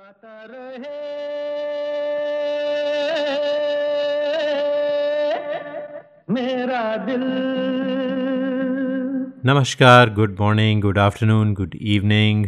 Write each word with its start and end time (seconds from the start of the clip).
गाता 0.00 0.44
रहे। 0.50 0.98
मेरा 6.30 6.96
दिल। 6.96 7.24
नमस्कार 9.44 10.10
good 10.10 10.36
morning 10.40 10.82
good 10.82 10.98
afternoon 10.98 11.52
good 11.54 11.74
evening 11.74 12.46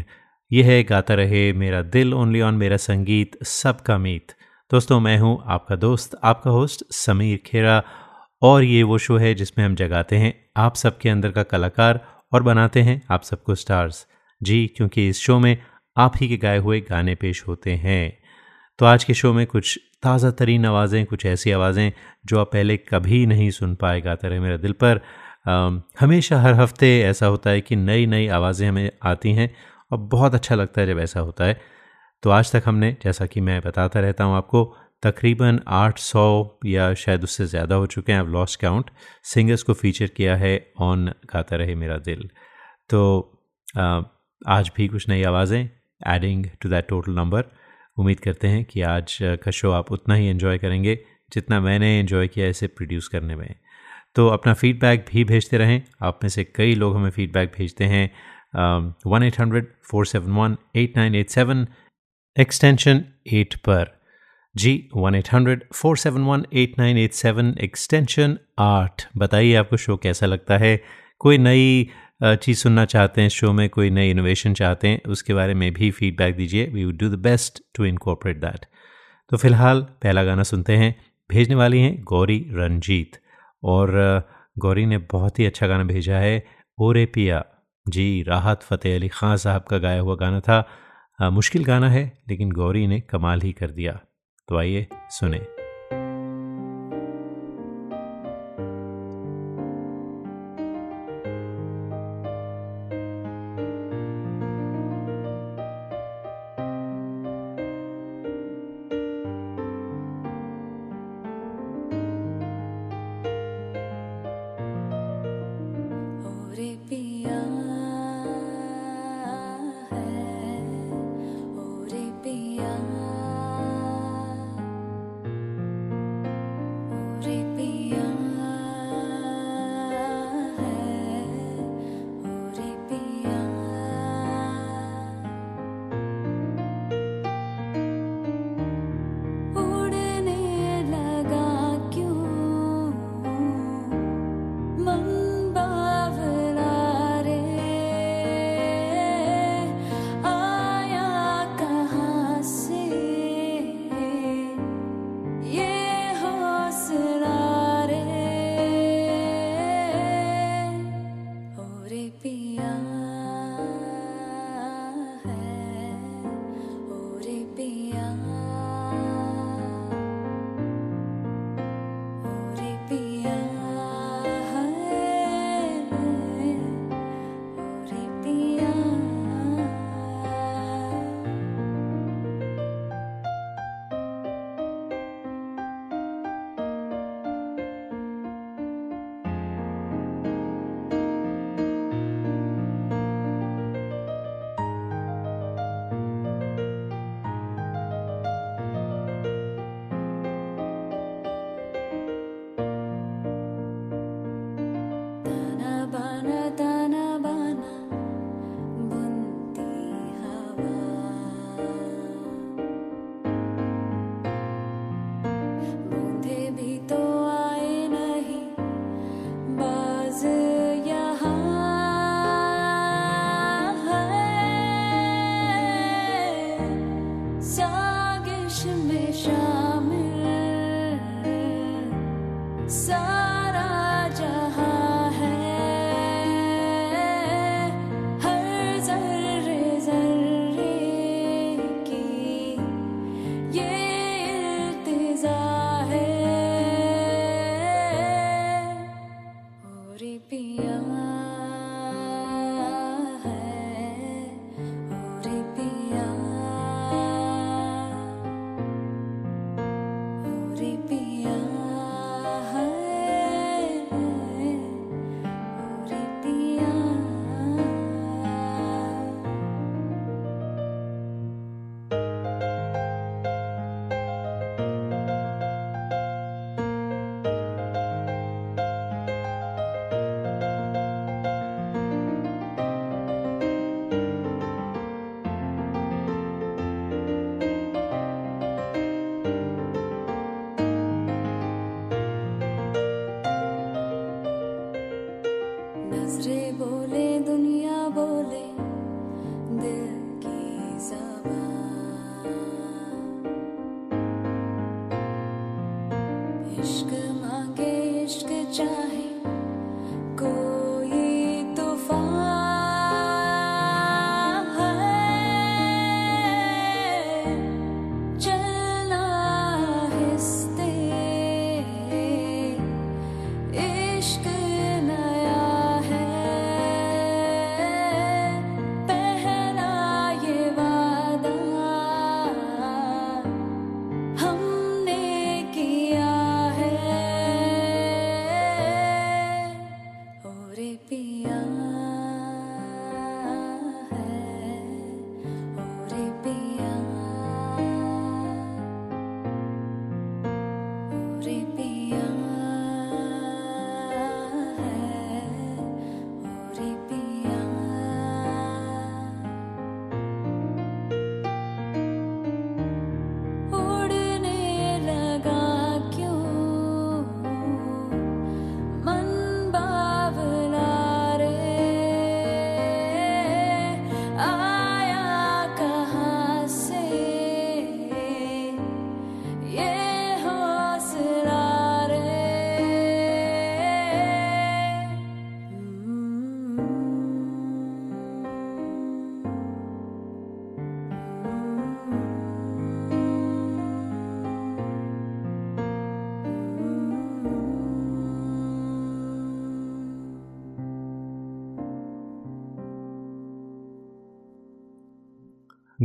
यह 0.50 0.66
है 0.66 0.82
गाता 0.82 1.14
रहे, 1.14 1.52
मेरा 1.52 1.82
दिल 1.82 2.14
ओनली 2.14 2.40
ऑन 2.40 2.54
मेरा 2.54 2.76
संगीत 2.76 3.44
सबका 3.44 3.98
मीत। 3.98 4.32
दोस्तों, 4.70 5.00
मैं 5.00 5.18
हूँ 5.18 5.42
आपका 5.46 5.76
दोस्त, 5.76 6.18
आपका 6.24 6.50
होस्ट 6.50 6.84
समीर 6.90 7.42
खेरा। 7.46 7.82
और 8.42 8.64
ये 8.64 8.82
वो 8.82 8.98
शो 8.98 9.16
है 9.16 9.34
जिसमें 9.34 9.64
हम 9.64 9.74
जगाते 9.74 10.16
हैं 10.16 10.32
आप 10.56 10.74
सबके 10.74 11.08
अंदर 11.08 11.30
का 11.30 11.42
कलाकार 11.42 12.00
और 12.32 12.42
बनाते 12.42 12.82
हैं 12.82 13.00
आप 13.10 13.22
सबको 13.22 13.54
स्टार्स 13.54 14.06
जी, 14.40 14.66
क्योंकि 14.76 15.08
इस 15.08 15.20
शो 15.20 15.38
में 15.38 15.56
आप 15.96 16.12
ही 16.16 16.28
के 16.28 16.36
गाए 16.36 16.58
हुए 16.58 16.80
गाने 16.80 17.14
पेश 17.14 17.42
होते 17.48 17.70
हैं। 17.76 18.18
तो 18.78 18.86
आज 18.86 19.04
के 19.04 19.14
शो 19.14 19.32
में 19.32 19.46
कुछ 19.46 19.78
ताज़ा 20.02 20.30
तरीन 20.30 20.64
आवाज़ें 20.66 21.04
कुछ 21.06 21.26
ऐसी 21.26 21.50
आवाज़ें 21.50 21.92
जो 22.26 22.38
आप 22.40 22.50
पहले 22.52 22.76
कभी 22.76 23.24
नहीं 23.26 23.50
सुन 23.50 23.74
पाए 23.74 24.00
गाते 24.00 24.28
रहे 24.28 24.40
मेरे 24.40 24.58
दिल 24.58 24.72
पर। 24.82 25.00
आ, 25.46 25.70
हमेशा 26.00 26.40
हर 26.40 26.54
हफ़्ते 26.54 26.88
ऐसा 27.02 27.26
होता 27.26 27.50
है 27.50 27.60
कि 27.60 27.76
नई 27.76 28.06
नई 28.06 28.26
आवाज़ें 28.28 28.68
हमें 28.68 28.90
आती 29.02 29.32
हैं 29.32 29.50
और 29.90 29.98
बहुत 29.98 30.34
अच्छा 30.34 30.54
लगता 30.54 30.80
है 30.80 30.86
जब 30.86 30.98
ऐसा 30.98 31.20
होता 31.20 31.44
है। 31.44 31.60
तो 32.22 32.30
आज 32.30 32.52
तक 32.52 32.62
हमने 32.66 32.96
जैसा 33.02 33.26
कि 33.26 33.40
मैं 33.40 33.60
बताता 33.60 34.00
रहता 34.00 34.24
हूँ 34.24 34.36
आपको 34.36 34.64
तकरीबन 35.02 35.60
800 35.68 36.58
या 36.66 36.92
शायद 36.94 37.24
उससे 37.24 37.46
ज़्यादा 37.46 37.74
हो 37.74 37.86
चुके 37.86 38.12
हैं 38.12 38.20
अब 38.20 38.28
लॉस्ट 38.28 38.60
काउंट 38.60 38.90
सिंगर्स 39.24 39.62
को 39.62 39.72
फीचर 39.74 40.06
किया 40.06 40.36
है 40.36 40.54
ऑन 40.80 41.06
गाता 41.32 41.56
रहे 41.56 41.74
मेरा 41.74 41.96
दिल। 42.00 42.28
तो 42.90 43.00
आ, 43.76 44.00
आज 44.42 44.70
भी 44.76 44.88
कुछ 44.88 45.08
नई 45.08 45.22
आवाज़ें 45.24 45.68
adding 46.08 46.46
to 46.60 46.68
that 46.68 46.88
total 46.88 47.12
number 47.12 47.44
उम्मीद 47.98 48.20
करते 48.20 48.48
हैं 48.48 48.64
कि 48.64 48.82
आज 48.82 49.18
का 49.22 49.50
शो 49.50 49.70
आप 49.70 49.92
उतना 49.92 50.14
ही 50.14 50.28
इन्जॉय 50.30 50.58
करेंगे 50.58 50.98
जितना 51.32 51.60
मैंने 51.60 51.98
इन्जॉय 52.00 52.28
किया 52.28 52.46
इसे 52.46 52.66
प्रोड्यूस 52.66 53.08
करने 53.08 53.36
में। 53.36 53.54
तो 54.14 54.26
अपना 54.28 54.54
फीडबैक 54.54 55.04
भी 55.12 55.24
भेजते 55.24 55.58
रहें। 55.58 55.82
आप 56.02 56.20
में 56.22 56.28
से 56.30 56.44
कई 56.44 56.74
लोग 56.74 56.96
हमें 56.96 57.10
फीडबैक 57.10 57.52
भेजते 57.56 57.84
हैं। 57.84 58.10
One 59.06 59.22
eight 59.22 59.38
hundred 59.40 59.66
four 59.90 60.06
seven 60.06 60.32
one 60.32 60.56
eight 60.76 60.96
nine 60.96 61.14
eight 61.14 61.30
seven 61.30 61.66
extension 62.36 63.04
eight 63.32 63.54
पर। 63.54 63.90
जी 64.54 64.88
one 64.96 65.14
eight 65.14 65.28
hundred 65.32 65.64
four 65.74 65.96
seven 65.96 66.22
one 66.22 66.44
eight 66.52 66.78
nine 66.78 66.98
eight 66.98 67.12
seven 67.12 67.54
extension 67.60 68.36
आठ। 68.58 69.02
बताइए 69.16 69.54
आपको 69.54 69.76
शो 69.76 69.96
कैसा 69.96 70.26
लगता 70.26 70.58
है? 70.58 70.80
कोई 71.20 71.38
नई 71.38 71.88
चीज़ 72.22 72.58
सुनना 72.58 72.84
चाहते 72.84 73.20
हैं 73.20 73.28
शो 73.28 73.52
में 73.52 73.68
कोई 73.68 73.90
नई 73.90 74.10
इनोवेशन 74.10 74.54
चाहते 74.54 74.88
हैं 74.88 75.00
उसके 75.08 75.34
बारे 75.34 75.54
में 75.54 75.72
भी 75.72 75.90
फीडबैक 75.90 76.36
दीजिए। 76.36 76.66
We 76.66 76.84
would 76.84 76.96
do 76.98 77.08
the 77.08 77.18
best 77.20 77.62
to 77.74 77.84
incorporate 77.84 78.36
that 78.36 78.66
तो 79.30 79.36
फ़िलहाल 79.36 79.80
पहला 80.02 80.22
गाना 80.24 80.42
सुनते 80.42 80.76
हैं 80.76 80.94
भेजने 81.30 81.54
वाली 81.54 81.80
हैं 81.80 81.96
गौरी 82.02 82.38
रंजीत। 82.50 83.18
और 83.62 83.90
गौरी 84.58 84.84
ने 84.86 84.98
बहुत 85.12 85.38
ही 85.38 85.46
अच्छा 85.46 85.66
गाना 85.66 85.84
भेजा 85.84 86.18
है 86.18 86.44
ओरे 86.78 87.04
पिया। 87.06 87.44
जी 87.86 88.22
राहत 88.28 88.62
फ़तेह 88.62 88.96
अली 88.96 89.08
ख़ान 89.08 89.36
साहब 89.36 89.62
का 89.62 89.78
गाया 89.78 90.00
हुआ 90.00 90.14
गाना 90.16 90.40
था। 90.40 90.58
आ, 91.18 91.30
मुश्किल 91.30 91.64
गाना 91.64 91.88
है 91.90 92.04
लेकिन 92.28 92.52
गौरी 92.52 92.86
ने 92.86 93.00
कमाल 93.00 93.40
ही 93.40 93.52
कर 93.52 93.70
दिया। 93.70 93.98
तो 94.48 94.58
आइए 94.58 94.86
सुने। 95.10 95.40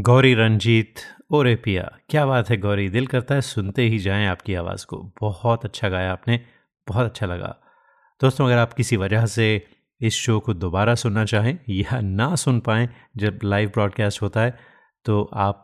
गौरी 0.07 0.33
रंजीत, 0.33 0.95
ओरे 1.31 1.55
पिया, 1.55 1.83
क्या 2.09 2.25
बात 2.25 2.49
है 2.49 2.57
गौरी? 2.57 2.87
दिल 2.89 3.07
करता 3.07 3.35
है 3.35 3.41
सुनते 3.41 3.81
ही 3.81 3.97
जाएँ 3.99 4.27
आपकी 4.27 4.53
आवाज़ 4.53 4.85
को। 4.85 4.97
बहुत 5.21 5.65
अच्छा 5.65 5.89
गाया 5.89 6.11
आपने, 6.11 6.39
बहुत 6.87 7.05
अच्छा 7.05 7.25
लगा। 7.25 7.47
दोस्तों, 8.21 8.45
अगर 8.45 8.57
आप 8.57 8.73
किसी 8.73 8.97
वजह 8.97 9.25
से 9.25 9.67
इस 10.01 10.13
शो 10.13 10.39
को 10.39 10.53
दोबारा 10.53 10.95
सुनना 10.95 11.25
चाहें 11.25 11.57
या 11.69 11.99
ना 12.01 12.35
सुन 12.35 12.59
पाएँ, 12.59 12.89
जब 13.17 13.39
लाइव 13.43 13.69
ब्रॉडकास्ट 13.69 14.21
होता 14.21 14.41
है 14.41 14.57
तो 15.05 15.29
आप 15.33 15.63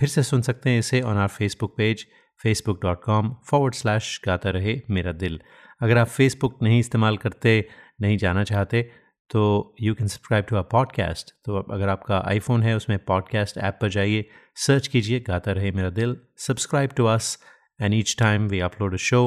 फिर 0.00 0.08
से 0.08 0.22
सुन 0.22 0.42
सकते 0.42 0.70
हैं 0.70 0.78
इसे 0.78 1.00
on 1.00 1.16
our 1.16 1.28
Facebook 1.28 1.74
page 1.76 2.06
Facebook 2.40 2.82
dot 2.82 3.02
com 3.04 3.36
forward 3.50 3.74
slash 3.74 4.20
Gaata 4.26 4.50
Rahe 4.50 4.80
Mera 4.90 5.12
दिल। 5.12 5.40
अगर 5.80 5.98
आप 5.98 6.06
फेसबुक 6.06 6.62
नहीं 6.62 6.78
इस्तेमाल 6.80 7.16
करते, 7.16 7.68
नहीं 8.00 8.16
जाना 8.18 8.44
चाहते 8.44 8.90
तो 9.32 9.42
you 9.80 9.94
can 9.94 10.08
subscribe 10.08 10.44
to 10.44 10.56
a 10.56 10.62
podcast 10.72 11.30
तो 11.44 11.56
अगर 11.56 11.88
आपका 11.88 12.22
आईफोन 12.28 12.62
है 12.62 12.74
उसमें 12.76 12.98
पॉडकास्ट 13.04 13.58
ऐप 13.58 13.78
पर 13.82 13.88
जाइए 13.90 14.24
सर्च 14.64 14.86
कीजिए 14.86 15.20
Gaata 15.20 15.52
Rahe 15.52 15.70
Mera 15.70 15.90
Dil 15.98 16.16
subscribe 16.46 16.90
to 16.96 17.04
us 17.06 17.38
and 17.80 17.94
each 17.94 18.14
time 18.18 18.48
we 18.48 18.60
upload 18.60 18.94
a 18.94 19.02
show 19.04 19.22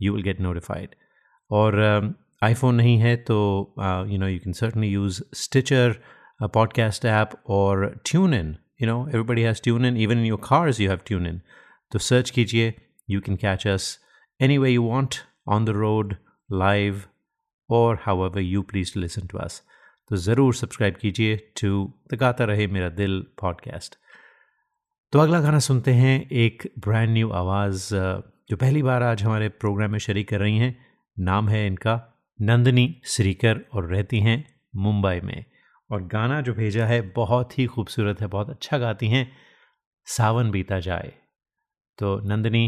you 0.00 0.14
will 0.14 0.22
get 0.22 0.40
notified 0.40 0.94
और 1.50 1.78
आईफोन 2.42 2.70
uh, 2.70 2.76
नहीं 2.76 2.98
है 2.98 3.16
तो 3.16 3.36
you 4.08 4.18
know 4.18 4.28
you 4.28 4.38
can 4.38 4.52
certainly 4.52 4.88
use 4.88 5.22
Stitcher 5.34 6.00
podcast 6.54 7.04
app 7.04 7.30
और 7.50 7.86
tune 8.04 8.34
in 8.34 8.56
you 8.82 8.88
know 8.88 8.98
everybody 9.08 9.42
has 9.42 9.62
tune 9.62 9.86
in 9.86 9.96
even 9.96 10.18
in 10.18 10.24
your 10.26 10.40
cars 10.44 10.80
you 10.80 10.88
have 10.90 11.00
tune 11.06 11.26
in 11.26 11.40
तो 11.92 11.98
search 11.98 12.30
कीजिए 12.30 12.74
you 13.10 13.20
can 13.20 13.36
catch 13.36 13.66
us 13.66 13.98
any 14.40 14.58
way 14.58 14.70
you 14.70 14.82
want 14.82 15.14
on 15.48 15.64
the 15.64 15.70
road 15.76 16.16
live 16.50 17.02
और 17.70 17.98
however 18.26 18.40
you 18.40 18.62
please 18.62 18.94
to 18.94 19.00
listen 19.00 19.26
to 19.26 19.38
us 19.38 19.62
तो 20.10 20.16
ज़रूर 20.18 20.54
subscribe 20.54 20.96
कीजिए 20.96 21.36
to 21.62 21.92
the 22.12 22.16
गाता 22.20 22.44
रहे 22.44 22.66
मेरा 22.66 22.88
दिल 22.88 23.20
पॉडकास्ट 23.40 23.96
तो 25.12 25.18
अगला 25.18 25.40
गाना 25.40 25.58
सुनते 25.58 25.92
हैं, 25.92 26.20
एक 26.22 26.62
ब्रांड 26.78 27.10
न्यू 27.10 27.30
आवाज़ 27.30 27.88
जो 28.50 28.56
पहली 28.56 28.82
बार 28.82 29.02
आज 29.02 29.22
हमारे 29.22 29.48
प्रोग्राम 29.48 29.90
में 29.90 29.98
शरीक 29.98 30.28
कर 30.28 30.40
रही 30.40 30.58
हैं। 30.58 30.76
नाम 31.16 31.48
है 31.48 31.66
इनका 31.66 31.94
नंदनी 32.38 32.84
श्रीकर 33.06 33.60
और 33.74 33.86
रहती 33.86 34.20
हैं 34.20 34.36
मुंबई 34.76 35.20
में। 35.20 35.44
और 35.90 36.02
गाना 36.06 36.40
जो 36.40 36.54
भेजा 36.54 36.86
है 36.86 37.00
बहुत 37.12 37.58
ही 37.58 37.66
खूबसूरत 37.66 38.20
है, 38.20 38.26
बहुत 38.26 38.50
अच्छा 38.50 38.78
गाती 38.78 39.08
हैं, 39.08 39.30
सावन 40.06 40.50
बीता 40.50 40.78
जाए। 40.80 41.12
तो 41.98 42.18
नंदनी 42.20 42.66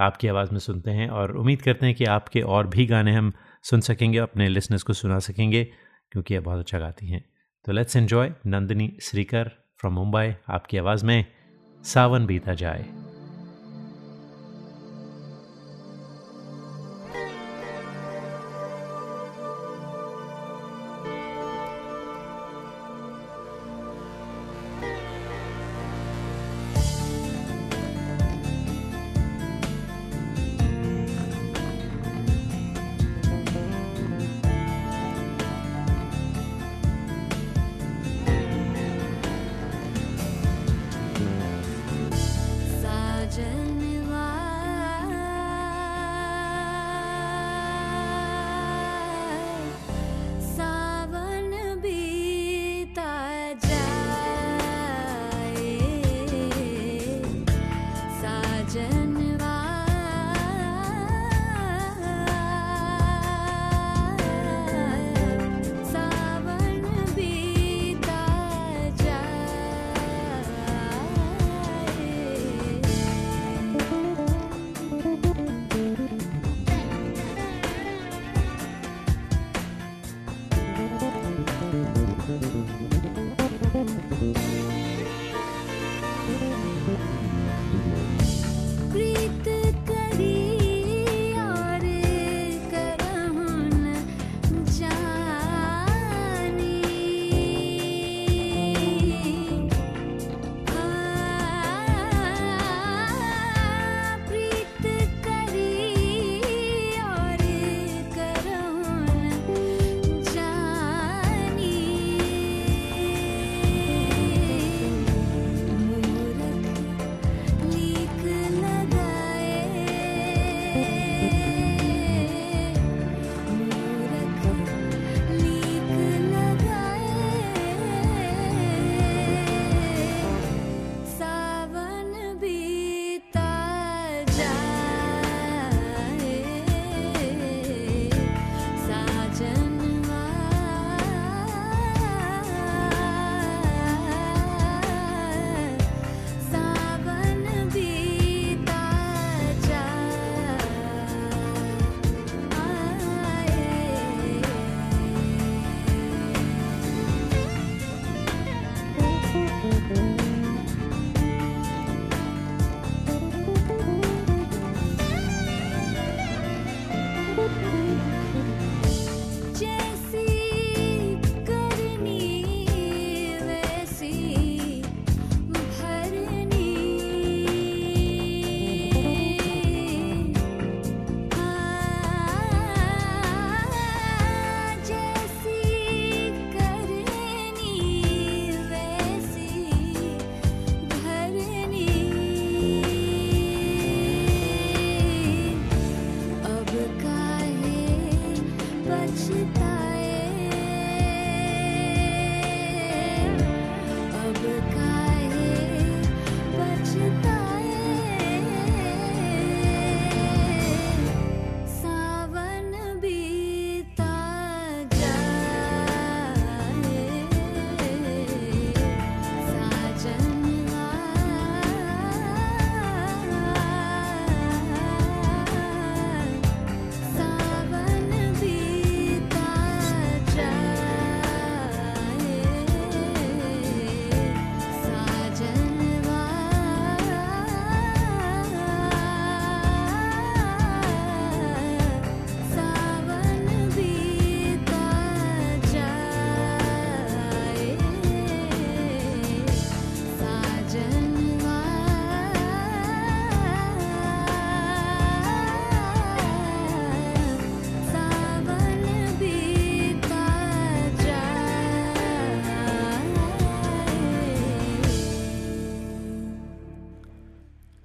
आपकी 0.00 0.28
आवाज़ 0.28 0.52
में 0.52 0.58
सुनते 0.58 0.90
हैं 0.90 1.08
और 1.08 1.36
उम्मीद 1.36 1.62
करते 1.62 1.86
हैं 1.86 1.94
कि 1.94 2.04
आपके 2.04 2.40
और 2.40 2.66
भी 2.66 2.86
गाने 2.86 3.12
हम 3.12 3.32
सुन 3.62 3.80
सकेंगे, 3.80 4.18
अपने 4.18 4.48
लिसनर्स 4.48 4.82
को 4.82 4.92
सुना 4.92 5.18
सकेंगे, 5.18 5.64
क्योंकि 6.12 6.34
ये 6.34 6.40
बहुत 6.40 6.58
अच्छा 6.58 6.78
गाती 6.78 7.08
हैं। 7.08 7.24
तो 7.64 7.72
let's 7.72 7.96
enjoy 7.96 8.32
Nandini 8.46 8.98
Shrikar 9.02 9.50
from 9.80 9.94
Mumbai. 9.94 10.34
आपकी 10.48 10.78
आवाज़ 10.78 11.06
में 11.06 11.24
सावन 11.84 12.26
बीता 12.26 12.54
जाए। 12.54 12.97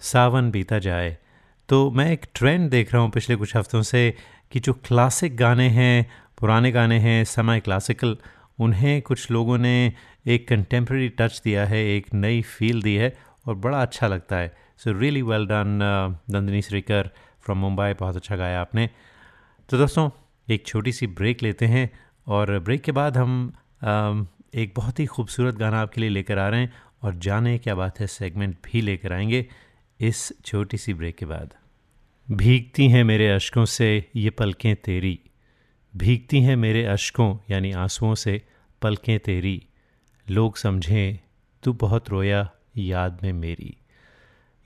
सावन 0.03 0.51
बीता 0.51 0.79
जाए। 0.79 1.17
तो 1.69 1.89
मैं 1.91 2.11
एक 2.11 2.25
ट्रेंड 2.35 2.69
देख 2.69 2.93
रहा 2.93 3.01
हूँ 3.01 3.11
पिछले 3.11 3.35
कुछ 3.35 3.55
हफ्तों 3.55 3.81
से 3.81 4.13
कि 4.51 4.59
जो 4.59 4.73
क्लासिक 4.73 5.35
गाने 5.37 5.67
हैं 5.69 6.05
पुराने 6.39 6.71
गाने 6.71 6.97
हैं 6.99 7.23
समय 7.25 7.59
क्लासिकल 7.59 8.17
उन्हें 8.59 9.01
कुछ 9.01 9.29
लोगों 9.31 9.57
ने 9.57 9.93
एक 10.27 10.47
कंटेम्प्रेरी 10.47 11.09
टच 11.09 11.41
दिया 11.43 11.65
है 11.65 11.83
एक 11.85 12.13
नई 12.13 12.41
फील 12.41 12.81
दी 12.81 12.95
है 12.95 13.13
और 13.47 13.55
बड़ा 13.55 13.81
अच्छा 13.81 14.07
लगता 14.07 14.37
है। 14.37 14.55
So 14.77 14.99
really 14.99 15.21
well 15.21 15.45
done 15.45 15.79
Nandini 16.31 16.61
Shrikar 16.61 17.09
from 17.41 17.57
Mumbai 17.57 17.93
बहुत 17.93 18.15
अच्छा 18.15 18.35
गाया 18.35 18.61
आपने। 18.61 18.89
तो 19.69 19.77
दोस्तों 19.77 20.09
एक 20.47 20.65
छोटी 20.67 20.91
सी 20.91 21.07
ब्रेक 21.07 21.43
लेते 21.43 21.65
हैं 21.65 21.89
और 22.27 22.59
ब्रेक 22.59 22.81
के 22.81 22.91
बाद 22.91 23.17
हम 23.17 23.53
um, 23.81 24.25
एक 24.55 24.73
बहुत 24.75 24.99
ही 24.99 25.05
खूबसूरत 25.05 25.55
गाना 25.55 25.81
आपके 25.81 26.01
लिए 26.01 26.09
लेकर 26.09 26.37
आ 26.37 26.47
रहे 26.49 26.59
हैं 26.59 26.73
और 27.03 27.15
जाने 27.15 27.57
क्या 27.57 27.75
बात 27.75 27.99
है 27.99 28.07
सेगमेंट 28.07 28.55
भी 28.65 28.81
लेकर 28.81 29.13
आएँगे। 29.13 29.45
इस 30.03 30.33
छोटी 30.45 30.77
सी 30.77 30.93
ब्रेक 30.93 31.15
के 31.15 31.25
बाद। 31.25 31.53
भीगती 32.31 32.89
हैं 32.89 33.03
मेरे 33.03 33.29
अशकों 33.29 33.65
से 33.65 34.09
ये 34.15 34.29
पलकें 34.29 34.75
तेरी। 34.75 35.19
भीगती 35.95 36.41
हैं 36.41 36.55
मेरे 36.55 36.85
अशकों, 36.85 37.37
यानी 37.51 37.71
आंसुओं 37.71 38.15
से 38.15 38.41
पलकें 38.81 39.19
तेरी। 39.19 39.67
लोग 40.29 40.57
समझें, 40.57 41.19
तू 41.63 41.73
बहुत 41.73 42.09
रोया, 42.09 42.51
याद 42.77 43.19
में 43.23 43.33
मेरी। 43.33 43.77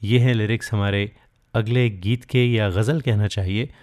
ये 0.03 0.19
हैं 0.19 0.33
लिरिक्स 0.33 0.73
हमारे 0.73 1.15
अगले 1.53 1.89
गीत 1.89 2.25
के 2.25 2.45
या 2.45 2.69
गज़ल 2.69 3.01
कहना 3.01 3.27
चाहिए, 3.27 3.73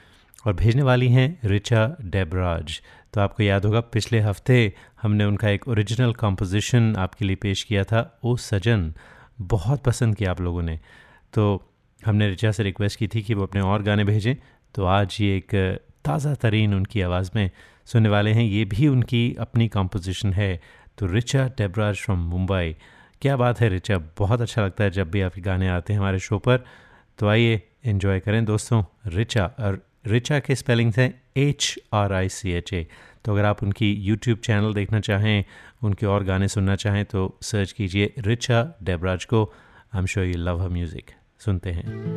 और 0.46 0.52
भेजने 0.52 0.82
वाली 0.82 1.08
हैं 1.08 1.40
रिचा 1.44 1.96
डेबराज। 2.00 2.82
तो 3.14 3.20
आपको 3.20 3.42
याद 3.42 3.64
होगा, 3.64 3.80
पिछले 3.80 4.20
हफ़्ते 4.20 4.74
हमने 5.02 5.24
उनका 5.24 5.48
एक 5.48 5.68
ओरिजिनल 5.68 6.12
कंपोजिशन 6.12 6.96
आपके 6.96 7.24
लिए 7.24 7.36
पेश 7.36 7.62
किया 7.62 7.84
था, 7.84 8.18
ओ 8.22 8.36
सजन। 8.36 8.94
बहुत 9.40 9.82
पसंद 9.82 10.16
किया 10.16 10.30
आप 10.30 10.40
लोगों 10.40 10.62
ने। 10.62 10.80
तो 11.34 11.62
हमने 12.00 12.28
रिचा 12.28 12.50
से 12.52 12.62
रिक्वेस्ट 12.62 12.98
की 12.98 13.06
थी 13.08 13.22
कि 13.22 13.34
वो 13.34 13.42
अपने 13.42 13.60
और 13.62 13.82
गाने 13.82 14.04
भेजें। 14.04 14.34
तो 14.74 14.84
आज 14.86 15.16
ये 15.20 15.36
एक 15.36 15.54
ताज़ा 16.04 16.34
तरीन 16.34 16.74
उनकी 16.74 17.00
आवाज़ 17.00 17.30
में 17.36 17.50
सुनने 17.86 18.08
वाले 18.08 18.32
हैं। 18.32 18.44
ये 18.44 18.64
भी 18.64 18.88
उनकी 18.88 19.24
अपनी 19.40 19.68
कंपोजिशन 19.68 20.32
है। 20.32 20.60
तो 20.98 21.06
रिचा 21.06 21.46
डेबराज 21.58 21.96
फ्रॉम 21.96 22.18
मुंबई। 22.20 22.76
क्या 23.22 23.36
बात 23.36 23.60
है 23.60 23.68
रिचा, 23.68 23.98
बहुत 24.18 24.40
अच्छा 24.40 24.64
लगता 24.64 24.84
है 24.84 24.90
जब 24.90 25.10
भी 25.10 25.20
आपके 25.20 25.40
गाने 25.40 25.68
आते 25.68 25.92
हैं 25.92 26.00
हमारे 26.00 26.18
शो 26.18 26.38
पर। 26.38 26.64
तो 27.18 27.28
आइए 27.28 27.60
इन्जॉय 27.84 28.20
करें 28.20 28.44
दोस्तों, 28.44 28.82
रिचा 29.06 29.46
और 29.60 29.80
रिचा 30.06 30.38
के 30.40 30.54
स्पेलिंग्स 30.54 30.98
हैं 30.98 31.12
H 31.36 31.78
R 31.94 32.12
I 32.12 32.28
C 32.28 32.52
H 32.52 32.72
A 32.72 32.86
तो 33.24 33.32
अगर 33.32 33.44
आप 33.44 33.62
उनकी 33.62 33.92
यूट्यूब 33.92 34.38
चैनल 34.38 34.74
देखना 34.74 35.00
चाहें, 35.00 35.44
उनके 35.82 36.06
और 36.06 36.24
गाने 36.24 36.48
सुनना 36.48 36.76
चाहें 36.76 37.04
तो 37.04 37.38
सर्च 37.42 37.72
कीजिए 37.72 38.12
रिचा 38.18 38.62
डेबराज 38.82 39.24
को। 39.24 39.44
I 39.94 39.98
am 39.98 40.06
sure 40.06 40.26
you 40.26 40.38
love 40.38 40.62
her 40.62 40.68
music 40.70 41.10
सुनते 41.38 41.70
हैं। 41.70 42.14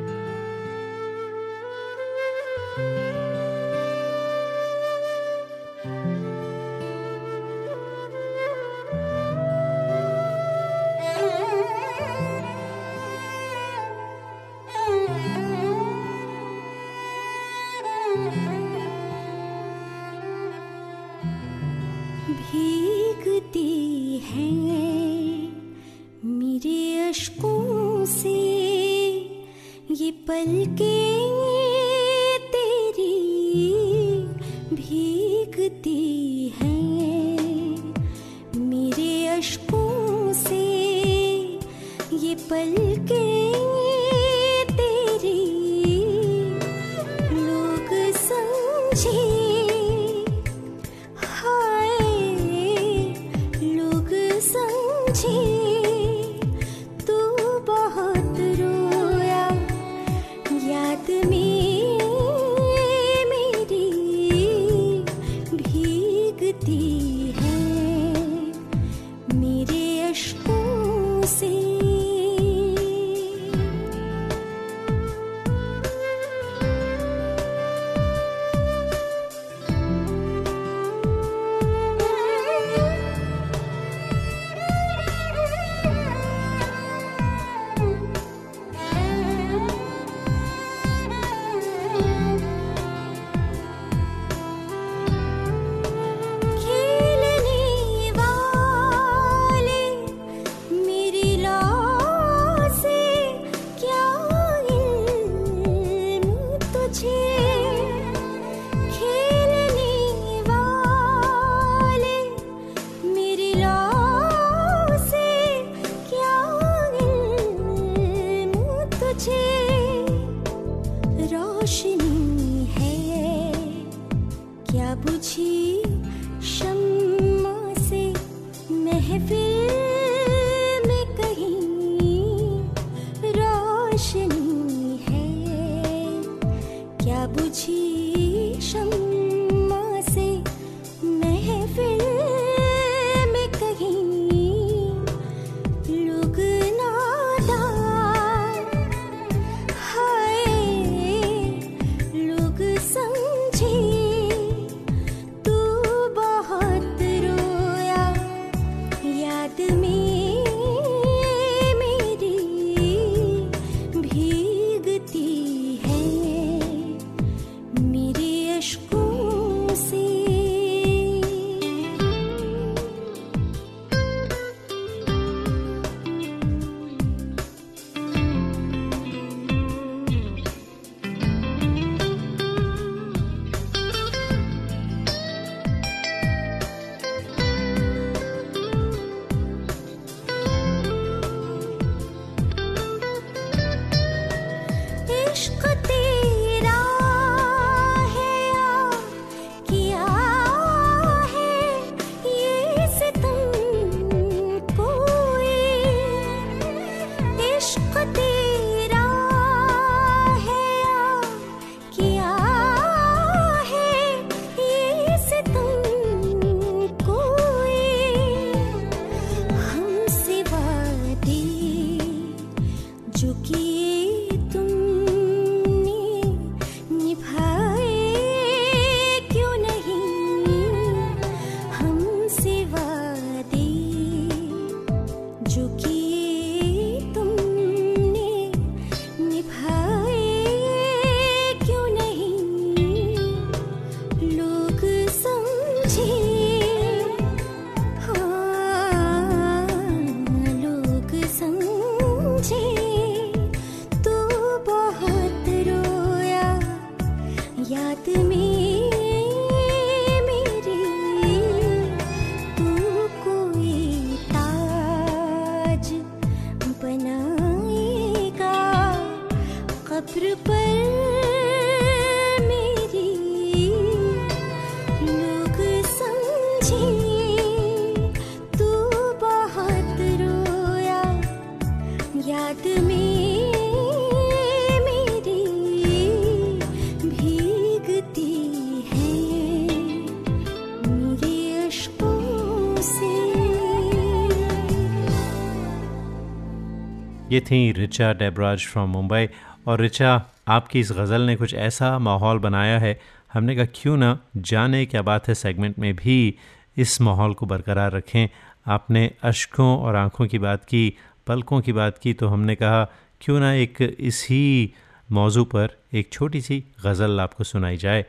थी 297.48 297.72
रिचा 297.72 298.14
डेबराज 298.14 298.66
फ्रॉम 298.66 298.90
मुंबई। 298.90 299.28
और 299.68 299.82
रिचा, 299.82 300.26
आपकी 300.48 300.80
इस 300.80 300.92
गज़ल 300.92 301.22
ने 301.22 301.36
कुछ 301.36 301.54
ऐसा 301.54 302.00
माहौल 302.00 302.40
बनाया 302.40 302.80
है, 302.80 303.00
हमने 303.34 303.56
कहा, 303.56 303.66
क्यों 303.66 303.98
ना 303.98 304.20
जाने 304.38 304.86
क्या 304.86 305.02
बात 305.02 305.28
है 305.28 305.36
सेगमेंट 305.36 305.80
में 305.80 305.96
भी 305.96 306.36
इस 306.78 307.02
माहौल 307.02 307.34
को 307.34 307.46
बरकरार 307.46 307.92
रखें। 307.92 308.28
आपने 308.68 309.12
अशकों 309.24 309.78
और 309.80 309.96
आँखों 309.96 310.28
की 310.28 310.40
बात 310.40 310.66
की, 310.66 310.94
पलकों 311.28 311.62
की 311.62 311.74
बात 311.74 311.98
की 311.98 312.14
तो 312.14 312.28
हमने 312.28 312.56
कहा, 312.56 312.84
क्यों 313.22 313.40
ना 313.40 313.54
एक 313.54 313.82
इसी 314.00 314.74
मौजू 315.12 315.44
पर 315.46 315.70
एक 315.94 316.10
छोटी 316.12 316.42
सी 316.42 316.64
गज़ल 316.84 317.20
आपको 317.22 317.44
सुनाई 317.44 317.78
जाए। 317.78 318.06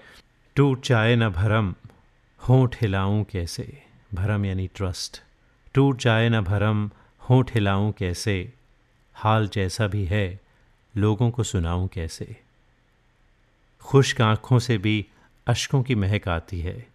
टूट 0.57 0.85
जाए 0.85 1.16
न 1.16 1.29
भरम, 1.29 1.74
होंठ 2.48 2.77
हिलाऊं 2.83 3.24
कैसे? 3.24 3.83
भरम 4.14 4.44
यानी 4.44 4.68
ट्रस्ट 4.74 5.22
टूट 5.74 5.98
जाए 5.98 6.29
न 6.29 6.40
भरम, 6.40 6.90
होंठ 7.31 7.55
हिलाऊं 7.55 7.92
कैसे? 7.92 8.53
हाल 9.20 9.48
जैसा 9.48 9.87
भी 9.87 10.04
है, 10.04 10.40
लोगों 10.96 11.31
को 11.31 11.42
सुनाऊं 11.42 11.88
कैसे? 11.88 12.37
खुश्क 13.81 14.20
आँखों 14.20 14.59
से 14.59 14.78
भी 14.78 15.07
अशकों 15.46 15.83
की 15.83 15.94
महक 15.94 16.28
आती 16.28 16.61
है। 16.61 16.87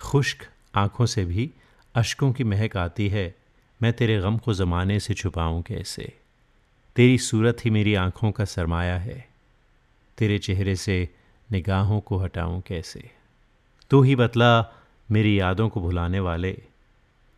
खुश्क 0.00 0.48
आँखों 0.74 1.06
से 1.06 1.24
भी 1.24 1.50
अशकों 1.94 2.32
की 2.32 2.44
महक 2.44 2.76
आती 2.76 3.08
है। 3.08 3.34
मैं 3.82 3.92
तेरे 3.92 4.20
गम 4.20 4.38
को 4.38 4.54
ज़माने 4.54 5.00
से 5.00 5.14
छुपाऊं 5.14 5.62
कैसे? 5.62 6.18
तेरी 6.96 7.18
सूरत 7.18 7.56
ही 7.64 7.70
मेरी 7.70 7.94
आँखों 7.94 8.32
का 8.32 8.44
सरमाया 8.44 8.98
है। 8.98 9.28
तेरे 10.18 10.38
चेहरे 10.38 10.76
से 10.76 11.08
निगाहों 11.52 12.00
को 12.00 12.18
हटाऊं 12.18 12.60
कैसे? 12.60 13.10
तू 13.90 14.02
ही 14.02 14.16
बतला 14.16 14.72
मेरी 15.10 15.40
यादों 15.40 15.68
को 15.68 15.80
भुलाने 15.80 16.20
वाले। 16.20 16.62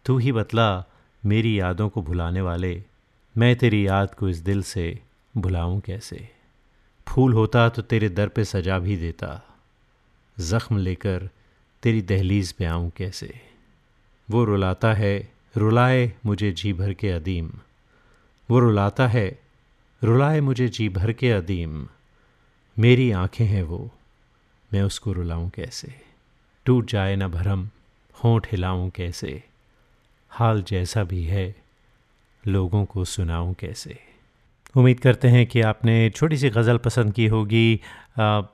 तू 0.04 0.18
ही 0.18 0.32
बतला 0.32 0.84
मेरी 1.24 1.60
यादों 1.60 1.88
को 1.88 2.02
भुलाने 2.02 2.40
वाले। 2.40 2.84
मैं 3.38 3.56
तेरी 3.56 3.86
याद 3.86 4.14
को 4.14 4.28
इस 4.28 4.38
दिल 4.38 4.62
से 4.62 5.00
भुलाऊं 5.36 5.80
कैसे? 5.80 6.28
फूल 7.08 7.32
होता 7.32 7.68
तो 7.68 7.82
तेरे 7.82 8.08
दर 8.08 8.28
पे 8.28 8.44
सजा 8.44 8.78
भी 8.78 8.96
देता। 8.96 9.56
ज़ख्म 10.40 10.78
लेकर 10.78 11.30
तेरी 11.82 12.02
दहलीज 12.02 12.52
पे 12.52 12.64
आऊँ 12.64 12.90
कैसे? 12.90 13.40
वो 14.30 14.44
रुलाता 14.44 14.92
है, 14.92 15.32
रुलाए 15.56 16.12
मुझे 16.26 16.52
जी 16.52 16.72
भर 16.72 16.92
के 16.92 17.10
अदीम। 17.10 17.50
वो 18.50 18.58
रुलाता 18.58 19.08
है, 19.08 19.40
रुलाए 20.04 20.40
मुझे 20.40 20.68
जी 20.68 20.88
भर 20.88 21.12
के 21.12 21.30
अदीम। 21.30 21.88
मेरी 22.78 23.10
आँखें 23.10 23.46
हैं 23.46 23.62
वो, 23.62 23.90
मैं 24.72 24.82
उसको 24.82 25.12
रुलाऊं 25.12 25.48
कैसे? 25.48 25.94
टूट 26.64 26.86
जाए 26.86 27.16
ना 27.16 27.28
भरम, 27.28 27.70
होंठ 28.24 28.52
हिलाऊं 28.52 28.90
कैसे? 28.90 29.42
हाल 30.30 30.62
जैसा 30.62 31.04
भी 31.04 31.24
है 31.24 31.65
लोगों 32.46 32.84
को 32.84 33.04
सुनाऊं 33.06 33.52
कैसे? 33.54 33.98
उम्मीद 34.74 35.00
करते 35.00 35.28
हैं 35.28 35.46
कि 35.46 35.60
आपने 35.62 35.94
छोटी 36.10 36.36
सी 36.36 36.48
गज़ल 36.50 36.78
पसंद 36.78 37.12
की 37.12 37.26
होगी। 37.26 37.72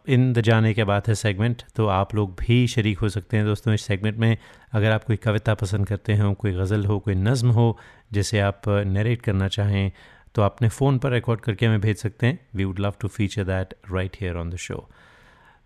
इन 0.09 0.33
द 0.33 0.41
जाने 0.41 0.73
के 0.75 0.85
बाद 0.85 1.03
है 1.09 1.15
सेगमेंट 1.15 1.63
तो 1.77 1.87
आप 1.89 2.15
लोग 2.15 2.35
भी 2.41 2.67
शरीक 2.67 2.99
हो 2.99 3.09
सकते 3.09 3.37
हैं 3.37 3.47
दोस्तों 3.47 3.75
इस 3.75 3.85
सेगमेंट 3.85 4.17
में। 4.17 4.37
अगर 4.73 4.91
आप 4.91 5.05
कोई 5.05 5.17
कविता 5.19 5.55
पसंद 5.55 5.87
करते 5.87 6.17
हो, 6.17 6.33
कोई 6.35 6.53
गज़ल 6.53 6.85
हो, 6.87 6.99
कोई 6.99 7.15
नज़म 7.17 7.51
हो, 7.51 7.79
जिसे 8.13 8.41
आप 8.41 8.69
नरेट 8.69 9.23
करना 9.23 9.49
चाहें 9.49 9.91
तो 10.35 10.43
आपने 10.43 10.69
फ़ोन 10.69 10.99
पर 10.99 11.13
रिकॉर्ड 11.13 11.41
करके 11.41 11.67
हमें 11.67 11.81
भेज 11.81 11.97
सकते 11.99 12.27
हैं। 12.27 12.39
We 12.55 12.65
would 12.65 12.79
love 12.81 12.95
to 13.01 13.09
feature 13.09 13.45
that 13.45 13.75
right 13.93 14.17
here 14.21 14.37
on 14.37 14.51
the 14.51 14.57
show 14.59 14.89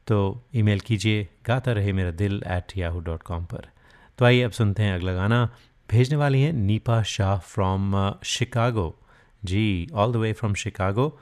तो 0.07 0.17
ईमेल 0.55 0.81
कीजिए, 0.81 1.29
गाता 1.47 1.73
रहे 1.73 1.93
मेरा 1.93 2.11
दिल 2.13 2.43
एट 2.49 2.77
याहू 2.77 3.01
डॉट 3.01 3.23
कॉम 3.23 3.45
पर। 3.45 3.69
तो 4.19 4.25
आइए 4.25 4.43
अब 4.43 4.51
सुनते 4.53 4.83
हैं 4.83 4.95
अगला 4.95 5.13
गाना। 5.13 5.49
भेजने 5.91 6.17
वाली 6.17 6.43
हैं 6.43 6.53
Neepa 6.53 7.03
Shah 7.03 7.39
from 7.39 8.15
Chicago. 8.25 8.99
Ji 9.45 9.89
all 9.95 10.13
the 10.13 10.17
way 10.17 10.33
from 10.33 10.55
Chicago. 10.55 11.19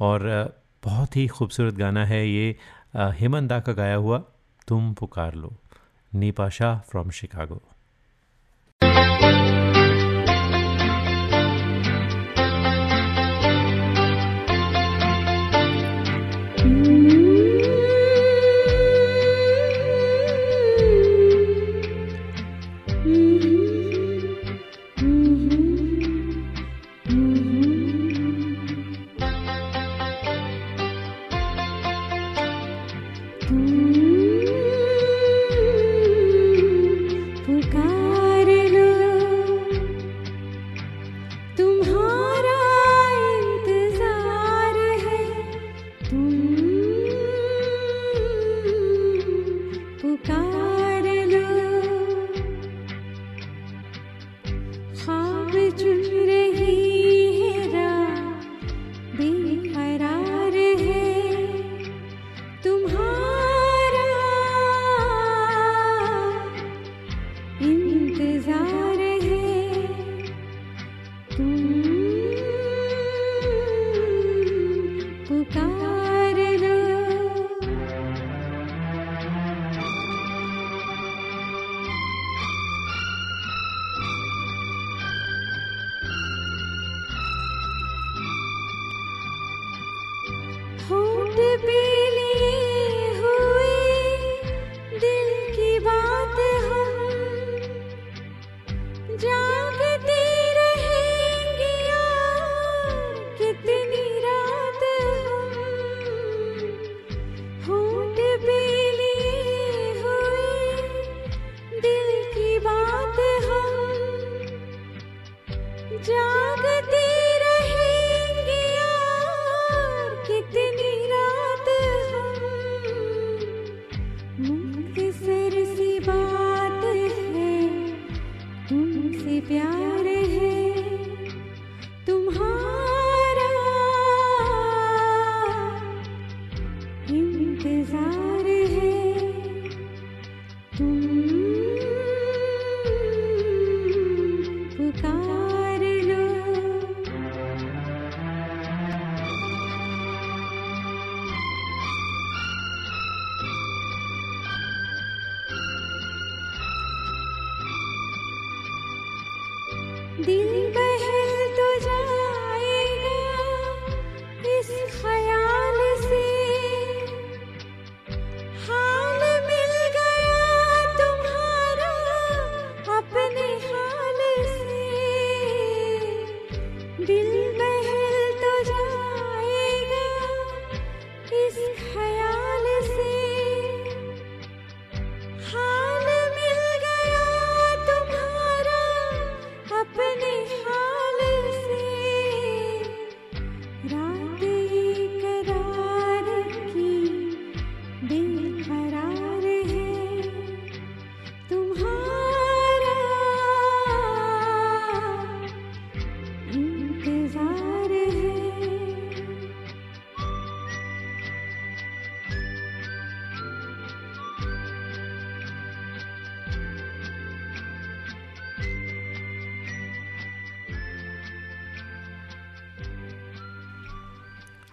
और 0.00 0.44
uh, 0.44 0.52
बहुत 0.84 1.16
ही 1.16 1.26
खूबसूरत 1.26 1.74
गाना 1.74 2.06
है 2.06 2.28
ये। 2.28 2.56
Uh, 2.96 3.12
हेमंदा 3.14 3.60
का 3.60 3.72
गाया 3.72 3.94
हुआ 3.94 4.24
तुम 4.68 4.94
पुकार 4.94 5.34
लो। 5.34 5.56
Neepa 6.14 6.48
Shah 6.48 6.78
from 6.78 7.10
Chicago. 7.10 7.62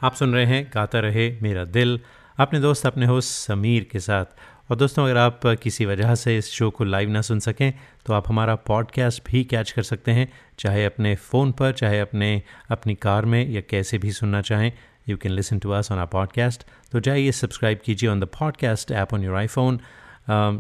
आप 0.06 0.16
सुन 0.16 0.34
रहे 0.34 0.46
हैं 0.46 0.66
गाता 0.74 1.00
रहे 1.00 1.30
मेरा 1.42 1.64
दिल। 1.66 2.00
अपने 2.38 2.60
दोस्त, 2.60 2.86
अपने 2.86 3.06
होस्ट 3.06 3.30
समीर 3.30 3.84
के 3.92 4.00
साथ। 4.00 4.26
और 4.72 4.78
दोस्तों, 4.78 5.04
अगर 5.06 5.18
आप 5.18 5.40
किसी 5.64 5.86
वजह 5.86 6.14
से 6.16 6.38
इस 6.38 6.50
शो 6.52 6.70
को 6.70 6.84
लाइव 6.84 7.10
ना 7.10 7.22
सुन 7.22 7.40
सकें 7.40 7.74
तो 8.06 8.14
आप 8.14 8.28
हमारा 8.28 8.56
पॉडकास्ट 8.68 9.24
भी 9.26 9.44
कैच 9.44 9.72
कर 9.72 9.84
सकते 9.84 10.12
हैं, 10.12 10.28
चाहे 10.60 10.86
अपने 10.86 11.16
फ़ोन 11.16 11.52
पर, 11.52 11.72
चाहे 11.72 12.00
अपने, 12.00 12.42
अपनी 12.72 12.96
कार 12.96 13.26
में, 13.26 13.50
या 13.50 13.62
कैसे 13.62 13.98
भी 13.98 14.12
सुनना 14.12 14.42
चाहें। 14.42 14.72
You 15.10 15.18
can 15.18 15.32
listen 15.32 15.60
to 15.60 15.70
us 15.70 15.92
on 15.92 16.00
our 16.00 16.06
podcast 16.06 16.66
तो 16.92 17.00
जाइए 17.00 17.32
सब्सक्राइब 17.32 17.80
कीजिए 17.86 18.10
on 18.10 18.20
the 18.20 18.28
podcast 18.40 18.92
app 18.92 19.14
on 19.14 19.24
your 19.24 19.36
iPhone 19.36 19.80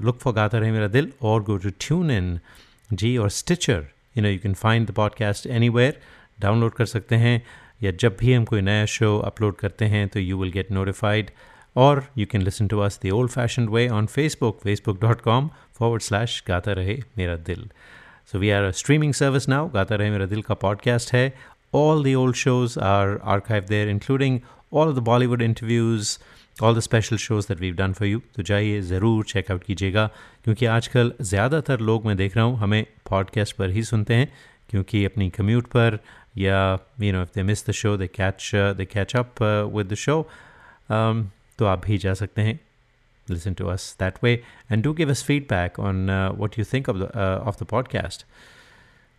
look 0.03 0.19
for 0.19 0.33
Gaata 0.33 0.57
Rahe 0.57 0.71
Mera 0.71 0.87
दिल 0.87 1.11
और 1.21 1.43
गो 1.43 1.57
टू 1.57 1.69
ट्यून 1.79 2.11
इन 2.11 2.39
जी, 2.93 3.17
और 3.17 3.29
Stitcher 3.29 3.85
you 4.17 4.23
know 4.23 4.29
you 4.29 4.39
can 4.39 4.53
find 4.53 4.87
the 4.87 4.91
podcast 4.93 5.47
any 5.47 5.69
download 6.39 6.73
कर 6.73 6.85
सकते 6.85 7.15
हैं। 7.15 7.41
या 7.81 7.91
जब 7.99 8.15
भी 8.19 8.33
हम 8.33 8.45
कोई 8.45 8.61
नया 8.61 8.85
शो 8.85 9.17
अपलोड 9.25 9.55
करते 9.55 9.85
हैं 9.85 10.07
तो 10.07 10.19
यू 10.19 10.37
विल 10.37 10.51
गेट 10.51 10.71
नोटिफाइड 10.71 11.31
और 11.75 12.03
you 12.17 12.25
can 12.31 12.41
listen 12.41 12.67
to 12.67 12.79
us 12.79 12.99
the 13.05 13.11
old 13.11 13.31
fashion 13.31 13.67
way 13.69 13.87
on 13.89 14.05
Facebook 14.07 14.59
Facebook 14.63 15.01
dot 15.01 15.21
com 15.21 15.49
forward 15.79 16.01
slash 16.01 16.43
Gaata 16.47 16.73
Rahe 16.73 16.97
Mera 17.17 17.35
Dil. 17.47 17.67
So 18.31 18.39
we 18.39 18.49
are 18.49 18.71
streaming 18.73 19.13
service 19.13 19.49
now 19.49 19.69
Gaata 19.69 19.95
Rahe 19.95 20.09
Mera 20.09 20.25
Dil 20.25 20.41
का 20.41 20.53
podcast 20.55 21.13
है। 21.13 21.33
All 21.75 22.03
the 22.03 22.15
old 22.15 22.35
shows 22.35 22.79
are 22.79 23.19
archive 23.33 23.65
there 23.69 23.89
including 23.89 24.39
all 24.73 24.93
the 24.95 24.99
Bollywood 25.03 25.41
interviews 25.41 26.17
all 26.63 26.75
the 26.75 26.79
special 26.79 27.17
shows 27.17 27.47
that 27.47 27.59
we 27.59 27.71
done 27.71 27.93
for 27.93 28.07
you 28.07 28.21
तो 28.35 28.43
जाइए, 28.43 28.81
ज़रूर 28.81 29.23
checkout 29.25 29.63
कीजिएगा, 29.63 30.05
क्योंकि 30.43 30.65
आजकल 30.65 31.11
ज़्यादातर 31.21 31.79
लोग 31.79 32.05
मैं 32.05 32.15
देख 32.17 32.35
रहा 32.37 32.45
हूँ, 32.45 32.57
हमें 32.59 32.85
पॉडकास्ट 33.09 33.55
पर 33.55 33.69
ही 33.69 33.83
सुनते 33.83 34.13
हैं, 34.13 34.31
क्योंकि 34.69 35.03
अपनी 35.05 35.29
कम्यूट 35.29 35.67
पर 35.67 35.99
या 36.37 36.79
you 37.01 37.13
know 37.13 37.21
if 37.21 37.29
they 37.35 37.43
miss 37.43 37.67
the 37.67 37.71
show 37.71 37.97
they 37.97 38.07
catch 38.07 38.51
they 38.55 38.85
catch 38.85 39.15
up 39.15 39.43
with 39.75 39.87
the 39.87 39.95
show 39.95 40.21
तो 41.57 41.65
आप 41.65 41.85
भी 41.85 41.97
जा 41.97 42.13
सकते 42.13 42.41
हैं। 42.41 42.59
Listen 43.27 43.55
to 43.59 43.67
us 43.73 43.83
that 44.01 44.17
way. 44.23 44.31
And 44.71 44.83
do 44.85 44.91
give 44.97 45.11
us 45.11 45.21
feedback 45.27 45.77
on 45.79 46.01
uh, 46.09 46.31
what 46.39 46.57
you 46.57 46.65
think 46.71 46.89
of 46.93 46.97
the 46.99 47.07
uh, 47.07 47.47
of 47.51 47.55
the 47.61 47.67
podcast. 47.73 48.23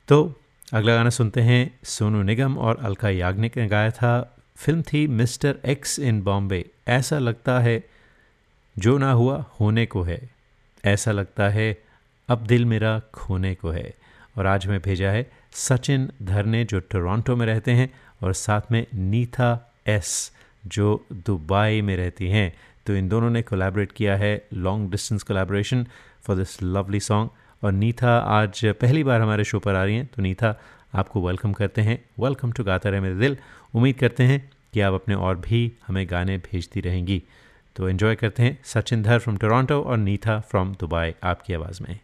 तो 0.08 0.34
अगला 0.72 0.94
गाना 0.94 1.10
सुनते 1.10 1.40
हैं 1.40 1.78
सोनू 1.84 2.22
निगम 2.22 2.56
और 2.58 2.78
अलका 2.84 3.10
याग्निक 3.10 3.56
ने 3.56 3.66
गाया 3.68 3.90
था 3.90 4.12
फ़िल्म 4.56 4.82
थी 4.82 5.06
मिस्टर 5.06 5.58
एक्स 5.64 5.98
इन 5.98 6.22
बॉम्बे। 6.22 6.64
ऐसा 6.88 7.18
लगता 7.18 7.58
है 7.60 7.82
जो 8.78 8.96
ना 8.98 9.10
हुआ 9.12 9.44
होने 9.60 9.86
को 9.86 10.02
है। 10.02 10.20
ऐसा 10.84 11.12
लगता 11.12 11.48
है 11.48 11.82
अब 12.28 12.46
दिल 12.46 12.64
मेरा 12.64 12.98
खोने 13.14 13.54
को 13.54 13.70
है। 13.70 13.94
और 14.38 14.46
आज 14.46 14.66
मैं 14.66 14.80
भेजा 14.82 15.10
है 15.10 15.30
सचिन 15.58 16.10
धरने 16.22 16.64
जो 16.64 16.80
टोरंटो 16.80 17.36
में 17.36 17.46
रहते 17.46 17.72
हैं 17.72 17.94
और 18.22 18.32
साथ 18.32 18.60
में 18.72 18.86
नीथा 18.94 19.74
एस 19.86 20.32
जो 20.66 21.06
दुबई 21.12 21.80
में 21.82 21.96
रहती 21.96 22.28
हैं। 22.28 22.56
तो 22.86 22.94
इन 22.94 23.08
दोनों 23.08 23.30
ने 23.30 23.42
कोलैबोरेट 23.42 23.92
किया 23.92 24.16
है 24.16 24.46
long 24.52 24.90
distance 24.90 25.22
collaboration 25.22 25.86
for 26.22 26.36
this 26.36 26.62
lovely 26.62 27.00
song 27.00 27.30
और 27.64 27.72
नीथा 27.72 28.18
आज 28.18 28.64
पहली 28.64 29.04
बार 29.04 29.20
हमारे 29.20 29.44
शो 29.44 29.58
पर 29.58 29.74
आ 29.74 29.84
रही 29.84 29.96
हैं। 29.96 30.06
तो 30.06 30.22
नीथा, 30.22 30.60
आपको 30.94 31.26
वेलकम 31.26 31.52
करते 31.52 31.82
हैं। 31.82 32.04
वेलकम 32.20 32.52
टू 32.52 32.64
गाता 32.64 32.90
रहे 32.90 33.00
मेरे 33.00 33.14
दिल। 33.14 33.36
उम्मीद 33.74 33.96
करते 33.96 34.22
हैं 34.22 34.50
कि 34.72 34.80
आप 34.80 34.94
अपने 34.94 35.14
और 35.14 35.36
भी 35.36 35.72
हमें 35.86 36.06
गाने 36.10 36.38
भेजती 36.38 36.80
रहेंगी। 36.80 37.22
तो 37.76 37.88
एंजॉय 37.88 38.14
करते 38.14 38.42
हैं 38.42 38.58
सचिन 38.64 39.02
धर 39.02 39.18
फ्रॉम 39.18 39.36
टोरंटो 39.36 39.82
और 39.82 39.96
नीथा 39.96 40.40
फ्रॉम 40.40 40.74
दुबई 40.80 41.14
आपकी 41.22 41.54
आवाज़ 41.54 41.82
में। 41.82 41.98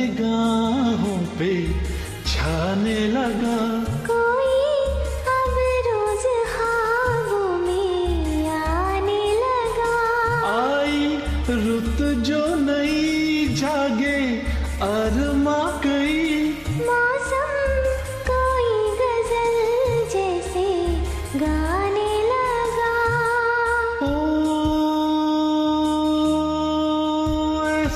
चेहरा 0.00 0.59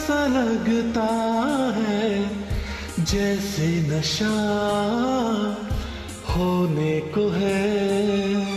ऐसा 0.05 0.27
लगता 0.27 1.05
है 1.77 2.09
जैसे 3.05 3.69
नशा 3.89 4.35
होने 6.29 6.99
को 7.15 7.29
है। 7.31 8.54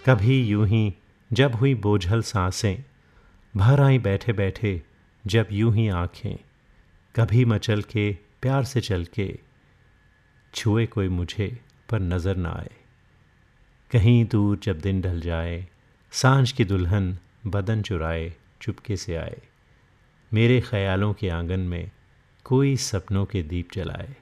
कभी 0.09 0.41
यूँ 0.43 0.67
ही 0.67 0.93
जब 1.33 1.55
हुई 1.55 1.75
बोझल 1.75 2.21
साँसें, 2.21 2.83
भर 3.57 3.81
आई 3.81 3.99
बैठे 3.99 4.33
बैठे 4.33 4.81
जब 5.27 5.47
यूँ 5.51 5.75
ही 5.75 5.87
आँखें, 5.87 6.37
कभी 7.15 7.45
मचल 7.45 7.81
के 7.81 8.11
प्यार 8.41 8.63
से 8.63 8.81
चल 8.81 9.05
के 9.05 9.39
छुए 10.53 10.85
कोई 10.85 11.07
मुझे 11.07 11.59
पर 11.89 11.99
नज़र 11.99 12.35
ना 12.35 12.49
आए। 12.49 12.71
कहीं 13.91 14.25
दूर 14.25 14.59
जब 14.63 14.79
दिन 14.79 15.01
ढल 15.01 15.19
जाए, 15.21 15.67
साँझ 16.11 16.51
की 16.51 16.65
दुल्हन 16.65 17.17
बदन 17.47 17.81
चुराए, 17.81 18.33
चुपके 18.61 18.97
से 18.97 19.15
आए। 19.15 19.41
मेरे 20.33 20.61
ख्यालों 20.61 21.13
के 21.13 21.29
आँगन 21.29 21.59
में 21.59 21.91
कोई 22.43 22.77
सपनों 22.77 23.25
के 23.25 23.43
दीप 23.43 23.69
जलाए। 23.73 24.15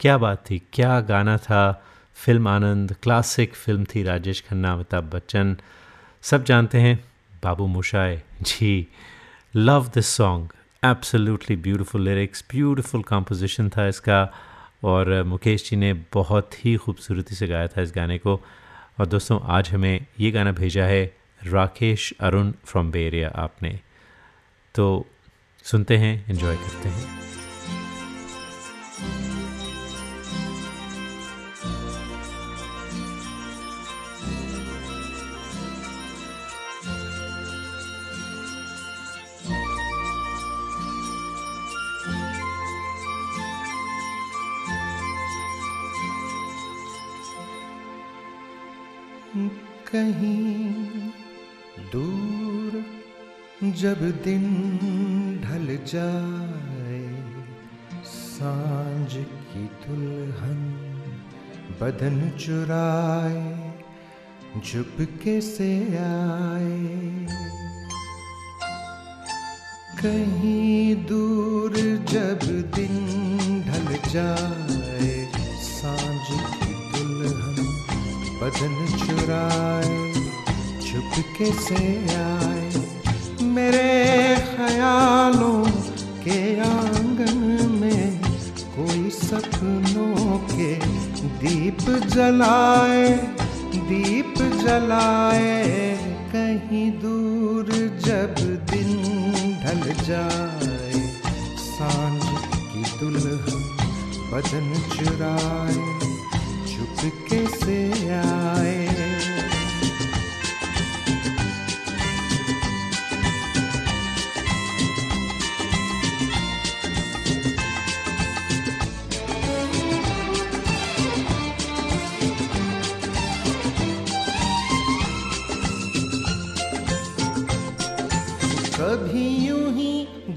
क्या 0.00 0.18
बात 0.18 0.50
थी, 0.50 0.62
क्या 0.72 1.00
गाना 1.00 1.36
था 1.36 1.84
फ़िल्म 2.14 2.48
आनंद 2.48 2.96
क्लासिक 3.02 3.54
फ़िल्म 3.54 3.84
थी 3.84 4.02
राजेश 4.02 4.40
खन्ना, 4.40 4.72
अमिताभ 4.72 5.04
बच्चन। 5.04 5.56
सब 6.22 6.44
जानते 6.44 6.78
हैं, 6.78 7.04
बाबू 7.44 7.66
मोशाय 7.66 8.22
जी 8.42 8.88
love 9.56 9.90
this 9.94 10.06
song 10.06 10.52
absolutely 10.84 11.56
beautiful 11.56 12.02
lyrics 12.02 12.44
beautiful 12.50 13.02
composition 13.02 13.68
था 13.68 13.88
इसका। 13.88 14.32
और 14.84 15.22
मुकेश 15.22 15.70
जी 15.70 15.76
ने 15.76 15.92
बहुत 15.92 16.64
ही 16.64 16.76
खूबसूरती 16.76 17.34
से 17.34 17.46
गाया 17.46 17.66
था 17.66 17.82
इस 17.82 17.92
गाने 17.96 18.18
को। 18.18 18.40
और 19.00 19.06
दोस्तों, 19.06 19.40
आज 19.44 19.70
हमें 19.70 20.06
ये 20.20 20.30
गाना 20.30 20.52
भेजा 20.52 20.84
है 20.84 21.16
राकेश 21.44 22.14
अरुण 22.20 22.52
फ्रॉम 22.64 22.90
बेरिया 22.90 23.28
आपने। 23.28 23.80
तो 24.74 25.06
सुनते 25.62 25.96
हैं 25.96 26.26
इन्जॉय 26.28 26.56
करते 26.56 26.88
हैं। 26.88 27.21
चुराए, 62.38 63.72
झुपके 64.60 65.40
से 65.40 65.72
आए। 65.98 67.26
कहीं 70.02 70.94
दूर 71.06 71.72
जब 72.10 72.40
दिन 72.74 72.94
ढल 73.66 73.88
जाए, 74.10 75.12
साँझ 75.62 76.26
की 76.58 76.74
दुल्हन 76.92 77.58
बदन 78.42 78.74
चुराए, 79.06 80.12
झुपके 80.80 81.52
से 81.52 81.82
आए 82.14 82.21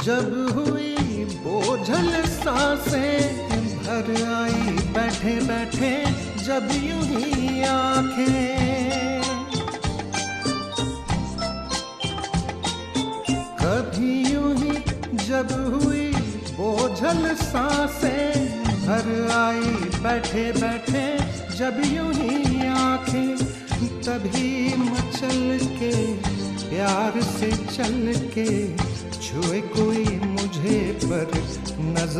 जब 0.05 0.33
हुई 0.55 1.23
बोझल 1.43 2.09
साँसें 2.25 3.47
भर 3.85 4.09
आई 4.33 4.75
बैठे 4.93 5.33
बैठे, 5.47 5.89
जब 6.45 6.67
यूँ 6.73 7.01
ही 7.03 7.63
आँखें। 7.63 9.21
कभी 13.61 14.13
यूँ 14.33 14.53
ही 14.55 14.77
जब 15.25 15.51
हुई 15.73 16.07
बोझल 16.51 17.33
साँसें 17.35 18.45
भर 18.85 19.31
आई 19.31 19.89
बैठे 20.03 20.51
बैठे, 20.61 21.07
जब 21.57 21.81
यूँ 21.85 22.13
ही 22.13 22.67
आँखें, 22.67 23.37
तभी 24.05 24.75
मचल 24.77 25.59
के, 25.79 25.93
प्यार 26.69 27.21
से 27.21 27.51
चल 27.51 28.13
के। 28.33 28.64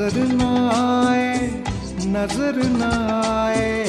नज़र 0.05 0.25
न 0.29 0.41
आए 0.71 1.29
नज़र 2.13 2.57
न 2.71 2.89
आए। 3.13 3.84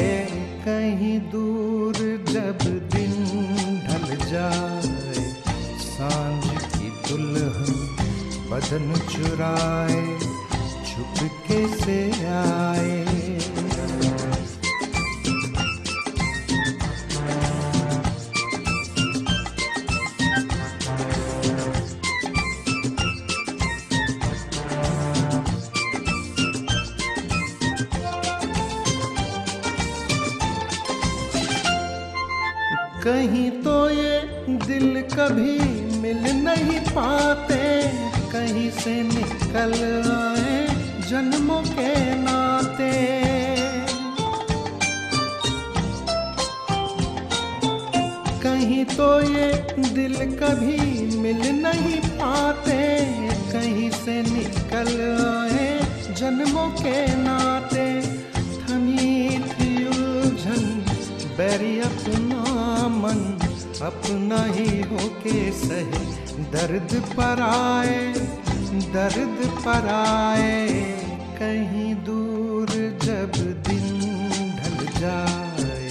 कहीं 33.06 33.50
तो 33.50 33.90
ये 33.90 34.20
दिल 34.66 35.02
कभी 35.02 35.58
मिल 35.98 36.22
नहीं 36.44 36.80
पाते। 36.80 37.58
कहीं 38.32 38.70
से 38.70 39.02
निकल 39.02 39.74
आए 40.12 40.66
जन्मों 41.10 41.62
के 41.62 42.14
नाते। 42.14 42.90
कहीं 48.42 48.84
तो 48.84 49.20
ये 49.20 49.52
दिल 49.94 50.16
कभी 50.42 51.06
मिल 51.16 51.62
नहीं 51.62 52.00
पाते। 52.00 52.80
कहीं 53.52 53.90
से 53.90 54.22
निकल 54.22 54.90
आए 55.26 55.80
जन्मों 56.14 56.68
के 56.70 57.14
नाते। 57.16 58.02
थमी 58.62 59.38
थी 59.38 59.88
उलझन 59.88 60.84
बैरी 61.38 61.80
अपना 61.80 61.94
मन 61.94 61.95
अपना 64.06 64.44
ही 64.44 64.82
होके 64.82 65.52
सहे। 65.52 66.02
दर्द 66.42 66.92
पर 67.16 67.40
आए, 67.42 68.12
दर्द 68.94 69.38
पर 69.64 69.88
आए। 69.88 70.68
कहीं 71.38 71.94
दूर 71.94 72.68
जब 73.02 73.32
दिन 73.62 73.88
ढल 74.58 75.00
जाए, 75.00 75.88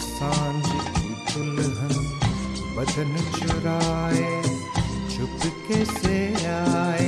साँझ 0.00 0.64
की 0.96 1.12
दुल्हन 1.34 1.94
बदन 2.76 3.12
चुराए, 3.38 4.42
चुपके 5.16 5.84
से 5.84 6.16
आए। 6.48 7.01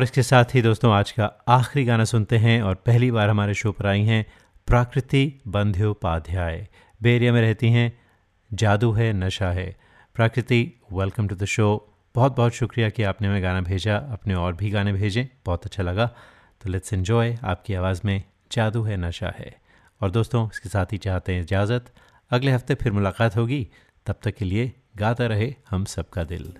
और 0.00 0.04
इसके 0.04 0.22
साथ 0.22 0.44
ही 0.54 0.62
दोस्तों, 0.62 0.92
आज 0.92 1.10
का 1.10 1.24
आखिरी 1.48 1.84
गाना 1.84 2.04
सुनते 2.04 2.38
हैं 2.38 2.62
और 2.62 2.74
पहली 2.74 3.10
बार 3.10 3.28
हमारे 3.28 3.54
शो 3.54 3.72
पर 3.72 3.86
आई 3.86 4.02
हैं 4.02 4.26
प्राकृति 4.66 5.40
बंध्योपाध्याय। 5.48 6.68
बेरिया 7.02 7.32
में 7.32 7.40
रहती 7.40 7.70
हैं, 7.70 7.98
जादू 8.52 8.92
है, 8.92 9.12
नशा 9.12 9.50
है। 9.50 9.76
Prakriti 10.14 10.72
welcome 10.92 11.28
to 11.28 11.34
the 11.34 11.44
show 11.44 11.94
बहुत 12.14 12.36
बहुत 12.36 12.52
शुक्रिया 12.52 12.88
कि 12.90 13.02
आपने 13.02 13.28
हमें 13.28 13.42
गाना 13.42 13.60
भेजा 13.60 13.96
अपने 13.96 14.34
और 14.34 14.52
भी 14.52 14.70
गाने 14.70 14.92
भेजें, 14.92 15.26
बहुत 15.46 15.66
अच्छा 15.66 15.82
लगा। 15.82 16.06
तो 16.62 16.70
लेट्स 16.70 16.92
इन्जॉय 16.92 17.38
आपकी 17.44 17.74
आवाज़ 17.74 18.00
में, 18.04 18.22
जादू 18.52 18.82
है, 18.82 18.96
नशा 18.96 19.34
है। 19.38 19.60
और 20.00 20.10
दोस्तों, 20.10 20.48
इसके 20.52 20.68
साथ 20.68 20.86
ही 20.92 20.98
चाहते 20.98 21.34
हैं 21.34 21.42
इजाज़त। 21.42 21.92
अगले 22.30 22.50
हफ़्ते 22.50 22.74
फिर 22.74 22.92
मुलाकात 22.92 23.36
होगी। 23.36 23.68
तब 24.06 24.14
तक 24.22 24.34
के 24.34 24.44
लिए 24.44 24.72
गाता 24.96 25.26
रहे 25.26 25.54
हम 25.70 25.84
सबका 25.84 26.24
दिल। 26.24 26.52